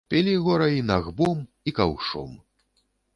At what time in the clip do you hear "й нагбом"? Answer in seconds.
0.77-1.43